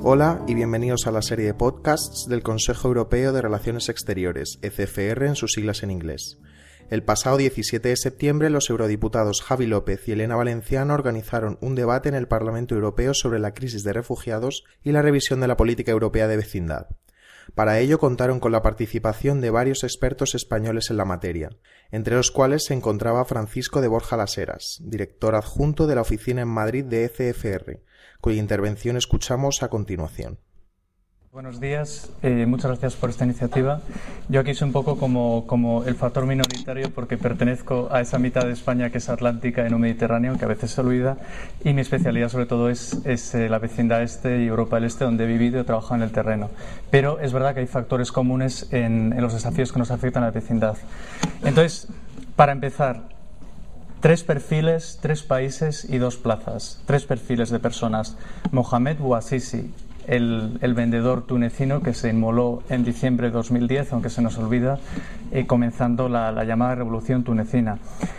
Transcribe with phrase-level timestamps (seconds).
[0.00, 5.24] Hola y bienvenidos a la serie de podcasts del Consejo Europeo de Relaciones Exteriores, ECFR
[5.24, 6.38] en sus siglas en inglés.
[6.88, 12.08] El pasado 17 de septiembre los eurodiputados Javi López y Elena Valenciano organizaron un debate
[12.08, 15.90] en el Parlamento Europeo sobre la crisis de refugiados y la revisión de la política
[15.90, 16.86] europea de vecindad.
[17.56, 21.50] Para ello contaron con la participación de varios expertos españoles en la materia,
[21.90, 26.48] entre los cuales se encontraba Francisco de Borja Laseras, director adjunto de la oficina en
[26.48, 27.80] Madrid de ECFR,
[28.20, 30.38] cuya intervención escuchamos a continuación.
[31.30, 33.82] Buenos días, eh, muchas gracias por esta iniciativa.
[34.30, 38.46] Yo aquí soy un poco como, como, el factor minoritario porque pertenezco a esa mitad
[38.46, 41.18] de España que es atlántica y no mediterráneo, que a veces se olvida,
[41.62, 45.04] y mi especialidad sobre todo es, es eh, la vecindad este y Europa del Este,
[45.04, 46.50] donde he vivido y he trabajado en el terreno.
[46.90, 50.26] Pero es verdad que hay factores comunes en, en los desafíos que nos afectan a
[50.26, 50.78] la vecindad.
[51.44, 51.88] Entonces,
[52.36, 53.17] para empezar,
[54.00, 58.16] tres perfiles, tres países y dos plazas, tres perfiles de personas.
[58.52, 59.72] Mohamed Bouazizi,
[60.06, 64.78] el, vendedor tunecino que se inmoló en diciembre de 2010, aunque se nos olvida,
[65.32, 67.78] eh, comenzando la, llamada revolución tunecina.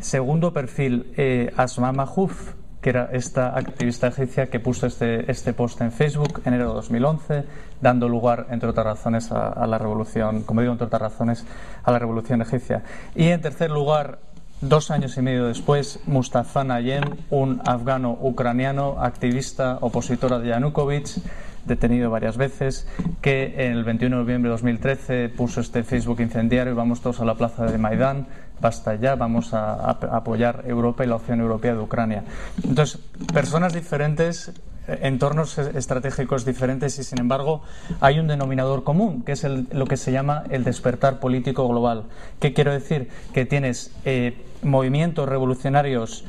[0.00, 5.80] Segundo perfil, eh, Asma Mahouf, que era esta activista egipcia que puso este, este post
[5.82, 7.44] en Facebook en enero de 2011,
[7.80, 11.46] dando lugar, entre otras razones, a, a, la revolución, como digo, entre otras razones,
[11.82, 12.82] a la revolución egipcia.
[13.14, 14.18] Y en tercer lugar,
[14.60, 21.16] Dos años y medio después, Mustafa Nayem, un afgano ucraniano, activista, opositor a Yanukovych,
[21.64, 22.86] detenido varias veces,
[23.22, 27.36] que el 21 de noviembre de 2013 puso este Facebook incendiario, vamos todos a la
[27.36, 28.26] plaza de Maidán,
[28.60, 32.24] basta ya, vamos a, apoyar Europa y la opción europea de Ucrania.
[32.62, 33.00] Entonces,
[33.32, 34.52] personas diferentes
[35.02, 37.62] entornos estratégicos diferentes y, sin embargo,
[38.00, 42.04] hay un denominador común, que es lo que se llama el despertar político global.
[42.38, 43.08] ¿Qué quiero decir?
[43.32, 46.24] Que tienes eh, movimientos revolucionarios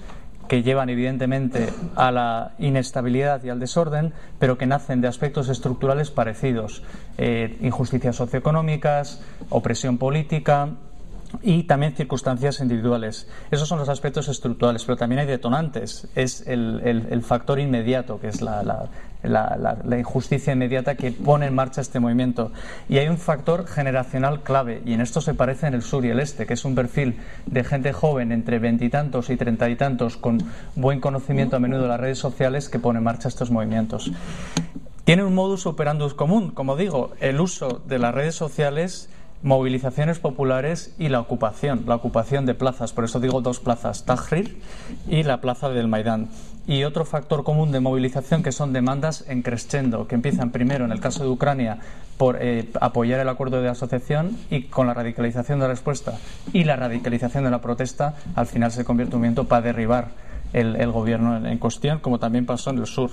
[0.48, 6.12] que llevan evidentemente a la inestabilidad y al desorden, pero que nacen de aspectos estructurales
[6.12, 6.84] parecidos.
[7.18, 10.72] Eh, injusticias socioeconómicas, opresión política,
[11.42, 13.28] y también circunstancias individuales.
[13.50, 16.08] Esos son los aspectos estructurales, pero también hay detonantes.
[16.16, 18.90] Es el, factor inmediato, que es la,
[19.98, 22.52] injusticia inmediata que pone en marcha este movimiento.
[22.90, 26.10] Y hay un factor generacional clave, y en esto se parece en el sur y
[26.10, 30.18] el este, que es un perfil de gente joven entre veintitantos y treinta y tantos,
[30.18, 30.40] con
[30.76, 34.12] buen conocimiento a menudo de las redes sociales, que pone en marcha estos movimientos.
[35.04, 39.10] Tiene un modus operandus común, como digo, el uso de las redes sociales
[39.44, 44.60] movilizaciones populares y la ocupación, la ocupación de plazas, por eso digo dos plazas, Tahrir
[45.08, 46.30] y la plaza del Maidán.
[46.68, 50.92] Y otro factor común de movilización que son demandas en crescendo, que empiezan primero en
[50.92, 51.80] el caso de Ucrania
[52.18, 56.20] por eh, apoyar el acuerdo de asociación y con la radicalización de la respuesta
[56.54, 60.10] y la radicalización de la protesta, al final se convierte en un movimiento para derribar
[60.54, 63.12] el, gobierno en cuestión, como también pasó en el sur.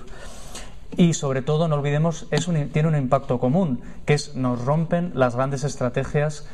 [0.96, 5.36] Y sobre todo, no olvidemos, es tiene un impacto común, que es nos rompen las
[5.36, 6.48] grandes estrategias,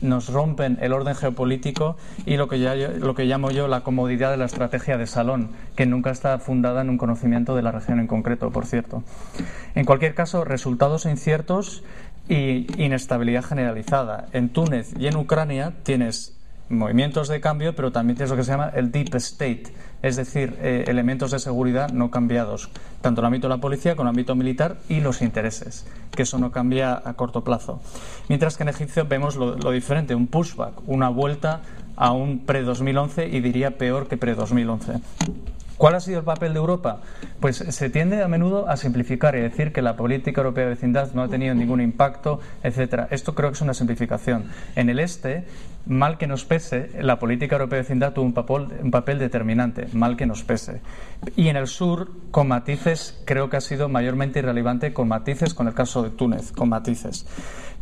[0.00, 1.96] nos rompen el orden geopolítico
[2.26, 5.50] y lo que, ya, lo que llamo yo la comodidad de la estrategia de salón,
[5.76, 9.02] que nunca está fundada en un conocimiento de la región en concreto, por cierto.
[9.74, 11.84] En cualquier caso, resultados inciertos
[12.28, 14.26] y inestabilidad generalizada.
[14.32, 16.35] En Túnez y en Ucrania tienes
[16.68, 19.64] movimientos de cambio, pero también tienes lo que se llama el deep state,
[20.02, 23.94] es decir, eh, elementos de seguridad no cambiados, tanto en el ámbito de la policía
[23.94, 27.80] como en el ámbito militar y los intereses, que eso no cambia a corto plazo.
[28.28, 31.60] Mientras que en Egipcio vemos lo, lo diferente, un pushback, una vuelta
[31.96, 35.00] a un pre-2011 y diría peor que pre-2011.
[35.76, 37.00] ¿Cuál ha sido el papel de Europa?
[37.38, 41.12] Pues se tiende a menudo a simplificar y decir que la política europea de vecindad
[41.12, 43.08] no ha tenido ningún impacto, etcétera.
[43.10, 44.46] Esto creo que es una simplificación.
[44.74, 45.44] En el este,
[45.86, 49.86] mal que nos pese, la política europea de vecindad tuvo un papel, un papel determinante,
[49.92, 50.80] mal que nos pese.
[51.36, 55.68] Y en el sur, con matices, creo que ha sido mayormente irrelevante, con matices, con
[55.68, 57.26] el caso de Túnez, con matices.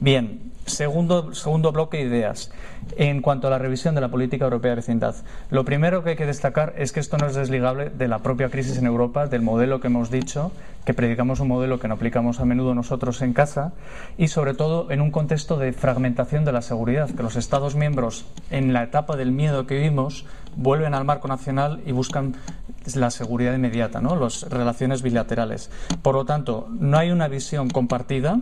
[0.01, 2.51] Bien, Segundo, segundo bloque de ideas.
[2.97, 5.15] En cuanto a la revisión de la política europea de vecindad,
[5.51, 8.49] lo primero que hay que destacar es que esto no es desligable de la propia
[8.49, 10.53] crisis en Europa, del modelo que hemos dicho,
[10.87, 13.73] que predicamos un modelo que no aplicamos a menudo nosotros en casa,
[14.17, 17.94] y sobre todo en un contexto de fragmentación de la seguridad, que los Estados miembros,
[18.51, 20.25] en la etapa del miedo que vivimos,
[20.57, 22.35] vuelven al marco nacional y buscan
[22.95, 24.17] la seguridad inmediata, ¿no?
[24.17, 25.71] las relaciones bilaterales.
[26.03, 28.41] Por lo tanto, no hay una visión compartida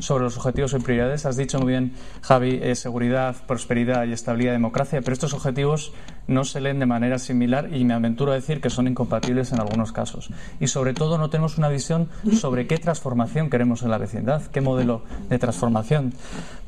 [0.00, 1.26] sobre los objetivos y prioridades.
[1.26, 5.92] Has dicho muy bien, Javi, eh, seguridad, prosperidad y estabilidad, democracia, pero estos objetivos
[6.26, 9.60] no se leen de manera similar y me aventuro a decir que son incompatibles en
[9.60, 10.30] algunos casos.
[10.60, 14.60] Y sobre todo no tenemos una visión sobre qué transformación queremos en la vecindad, qué
[14.60, 16.12] modelo de transformación.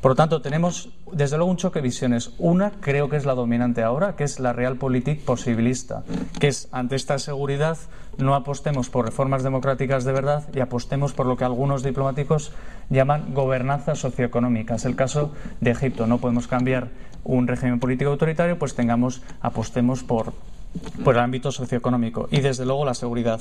[0.01, 2.31] Por lo tanto, tenemos desde luego un choque de visiones.
[2.37, 6.03] Una creo que es la dominante ahora, que es la realpolitik posibilista,
[6.39, 7.77] que es ante esta seguridad
[8.17, 12.53] no apostemos por reformas democráticas de verdad y apostemos por lo que algunos diplomáticos
[12.89, 14.75] llaman gobernanza socioeconómica.
[14.75, 16.07] Es el caso de Egipto.
[16.07, 16.89] No podemos cambiar
[17.25, 20.33] un régimen político autoritario, pues tengamos, apostemos por
[21.03, 23.39] por el ámbito socioeconómico y desde luego la seguridad.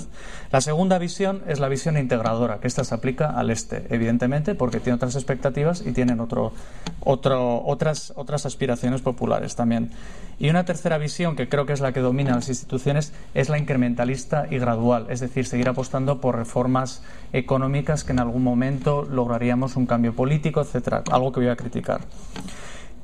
[0.52, 4.80] La segunda visión es la visión integradora, que esta se aplica al este, evidentemente, porque
[4.80, 6.52] tiene otras expectativas y tienen otro,
[7.00, 9.90] otras, otras aspiraciones populares también.
[10.38, 13.58] Y una tercera visión, que creo que es la que domina las instituciones, es la
[13.58, 17.02] incrementalista y gradual, es decir, seguir apostando por reformas
[17.32, 22.00] económicas que en algún momento lograríamos un cambio político, etcétera, algo que voy a criticar.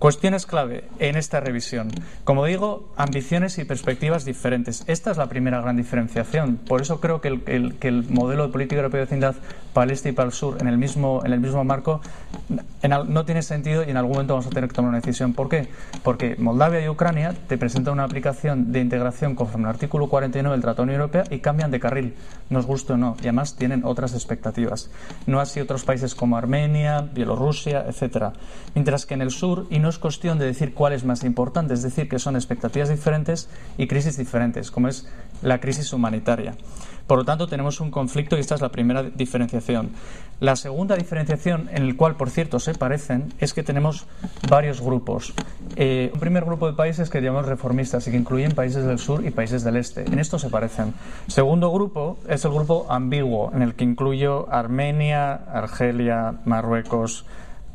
[0.01, 1.91] Cuestiones clave en esta revisión.
[2.25, 4.83] Como digo, ambiciones y perspectivas diferentes.
[4.87, 6.57] Esta es la primera gran diferenciación.
[6.57, 9.37] Por eso creo que el, modelo de política europea de vecindad
[9.75, 12.01] para el este y para el sur en el mismo, en el mismo marco
[12.83, 15.35] no tiene sentido y en algún momento vamos a tener que tomar una decisión.
[15.35, 15.69] ¿Por qué?
[16.03, 20.63] Porque Moldavia y Ucrania te presentan una aplicación de integración conforme al artículo 49 del
[20.63, 22.15] Tratado de Unión Europea y cambian de carril,
[22.49, 23.17] nos guste o no.
[23.19, 24.91] Y además tienen otras expectativas.
[25.27, 28.33] No así otros países como Armenia, Bielorrusia, etcétera.
[28.75, 31.75] Mientras que en el sur, y no es cuestión de decir cuál es más importante,
[31.75, 35.07] es decir, que son expectativas diferentes y crisis diferentes, como es
[35.43, 36.55] la crisis humanitaria.
[37.07, 39.91] Por lo tanto, tenemos un conflicto y esta es la primera diferenciación.
[40.39, 44.07] La segunda diferenciación, en el cual, por cierto, se parecen, es que tenemos
[44.49, 45.35] varios grupos.
[45.75, 49.27] Eh, un primer grupo de países que llamamos reformistas y que incluyen países del sur
[49.27, 50.05] y países del este.
[50.05, 50.95] En esto se parecen.
[51.27, 57.27] Segundo grupo es el grupo ambiguo, en el que incluyo Armenia, Argelia, Marruecos,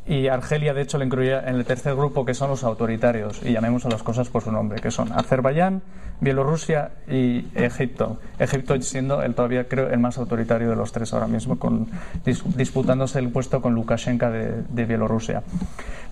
[0.07, 3.51] y Argelia, de hecho, le incluía en el tercer grupo, que son los autoritarios, y
[3.51, 5.81] llamemos a las cosas por su nombre, que son Azerbaiyán,
[6.21, 8.19] Bielorrusia y Egipto.
[8.39, 11.87] Egipto siendo el todavía, creo, el más autoritario de los tres ahora mismo, con,
[12.23, 15.41] disputándose el puesto con Lukashenko de, Bielorrusia.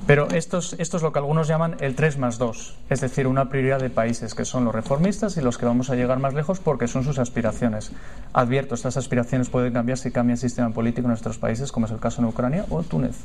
[0.08, 3.28] Pero esto es, esto es lo que algunos llaman el 3 más 2, es decir,
[3.28, 6.34] una prioridad de países, que son los reformistas y los que vamos a llegar más
[6.34, 7.92] lejos porque son sus aspiraciones.
[8.34, 11.92] Advierto, estas aspiraciones pueden cambiar si cambia el sistema político en nuestros países, como es
[11.94, 13.16] el caso en Ucrania o Túnez.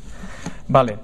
[0.68, 0.98] Vale.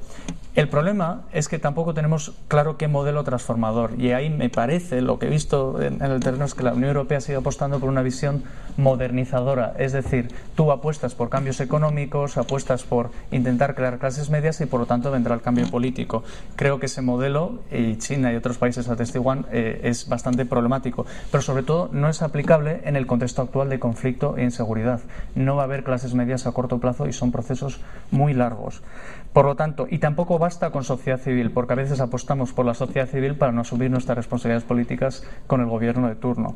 [0.55, 5.19] El problema es que tampoco tenemos claro qué modelo transformador y ahí me parece, lo
[5.19, 8.03] que he visto en, el terreno es que la Unión Europea sigue apostando por una
[8.03, 8.45] visión
[8.77, 14.67] modernizadora, es decir, tú apuestas por cambios económicos, apuestas por intentar crear clases medias y
[14.67, 16.23] por lo tanto vendrá el cambio político.
[16.55, 21.43] Creo que ese modelo, y China y otros países atestiguan, eh, es bastante problemático, pero
[21.43, 25.01] sobre todo no es aplicable en el contexto actual de conflicto e inseguridad.
[25.35, 27.81] No va a haber clases medias a corto plazo y son procesos
[28.13, 28.83] muy largos.
[29.35, 32.73] Por lo tanto, y tampoco basta con sociedad civil, porque a veces apostamos por la
[32.73, 36.55] sociedad civil para no asumir nuestras responsabilidades políticas con el gobierno de turno.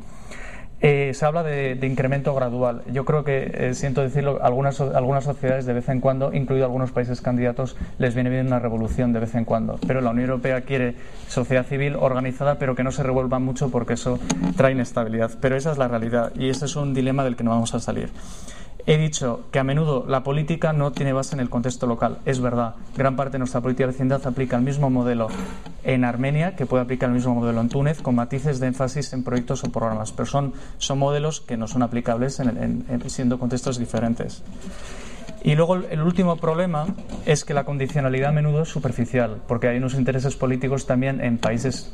[0.79, 2.83] Eh, se habla de, incremento gradual.
[2.93, 6.93] Yo creo que, eh, siento decirlo, algunas, algunas sociedades de vez en cuando, incluido algunos
[6.93, 9.77] países candidatos, les viene bien una revolución de vez en cuando.
[9.85, 10.95] Pero la Unión Europea quiere
[11.27, 14.19] sociedad civil organizada, pero que no se revuelva mucho porque eso
[14.55, 15.31] trae inestabilidad.
[15.41, 17.81] Pero esa es la realidad y ese es un dilema del que no vamos a
[17.81, 18.09] salir.
[18.89, 22.17] He dicho que a menudo la política no tiene base en el contexto local.
[22.25, 25.27] Es verdad, gran parte de nuestra política de vecindad aplica el mismo modelo
[25.83, 29.23] en Armenia que puede aplicar el mismo modelo en Túnez, con matices de énfasis en
[29.23, 30.11] proyectos o programas.
[30.11, 30.53] Pero son,
[30.97, 34.41] modelos que no son aplicables en, siendo contextos diferentes.
[35.43, 36.87] Y luego el último problema
[37.27, 41.37] es que la condicionalidad a menudo es superficial, porque hay unos intereses políticos también en
[41.37, 41.93] países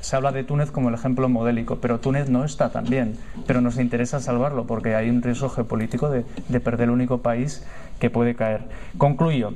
[0.00, 3.60] se habla de Túnez como el ejemplo modélico, pero Túnez no está tan bien, pero
[3.60, 7.64] nos interesa salvarlo porque hay un riesgo geopolítico de, de perder el único país
[7.98, 8.62] que puede caer.
[8.98, 9.54] Concluyo.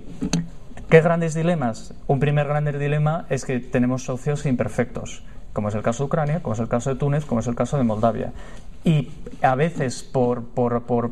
[0.89, 1.95] ¿Qué grandes dilemas?
[2.07, 5.23] Un primer gran dilema es que tenemos socios imperfectos
[5.53, 7.55] como es el caso de Ucrania, como es el caso de Túnez, como es el
[7.55, 8.33] caso de Moldavia.
[8.83, 9.11] Y
[9.43, 10.45] a veces, por,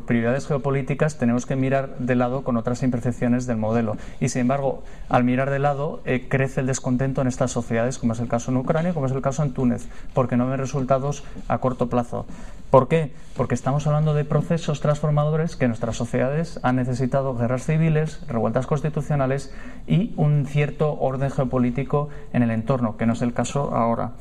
[0.05, 3.95] prioridades geopolíticas, tenemos que mirar de lado con otras imperfecciones del modelo.
[4.19, 8.13] Y sin embargo, al mirar de lado, eh, crece el descontento en estas sociedades, como
[8.13, 11.23] es el caso en Ucrania, como es el caso en Túnez, porque no ven resultados
[11.47, 12.25] a corto plazo.
[12.71, 13.11] ¿Por qué?
[13.35, 19.53] Porque estamos hablando de procesos transformadores que nuestras sociedades han necesitado guerras civiles, revueltas constitucionales
[19.87, 24.11] y un cierto orden geopolítico en el entorno, que no es el caso ahora.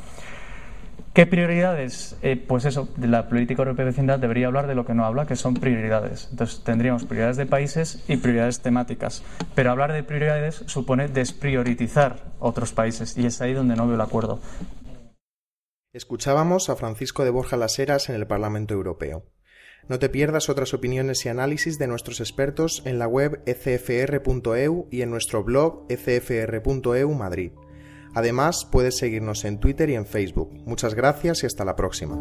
[1.19, 2.15] ¿Qué prioridades?
[2.23, 5.27] Eh, pues eso, la política europea de vecindad debería hablar de lo que no habla,
[5.27, 6.29] que son prioridades.
[6.31, 9.25] Entonces tendríamos prioridades de países y prioridades temáticas.
[9.57, 14.01] Pero hablar de prioridades supone desprioritizar otros países y es ahí donde no veo el
[14.01, 14.39] acuerdo.
[15.93, 19.25] Escuchábamos a Francisco de Borja Las en el Parlamento Europeo.
[19.89, 25.03] No te pierdas otras opiniones y análisis de nuestros expertos en la web ecfr.eu y
[25.03, 27.51] en nuestro blog ecfr.eu Madrid.
[28.15, 30.51] Además, puedes seguirnos en Twitter y en Facebook.
[30.67, 32.17] Muchas gracias y hasta la próxima.